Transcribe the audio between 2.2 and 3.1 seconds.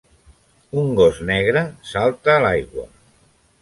a l'aigua.